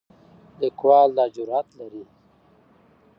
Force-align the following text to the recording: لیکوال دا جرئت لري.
لیکوال 0.61 1.09
دا 1.17 1.25
جرئت 1.35 1.67
لري. 1.79 2.03